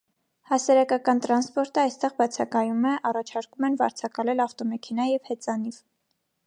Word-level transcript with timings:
Հասարակական 0.51 1.21
տրանսպորտը 1.25 1.83
այստեղ 1.83 2.15
բացակյում 2.21 2.89
է 2.93 2.97
առաջարկում 3.11 3.69
են 3.71 3.79
վարձակալել 3.83 4.45
ավտոմեքենա 4.49 5.09
և 5.15 5.33
հեծանիվ։ 5.35 5.81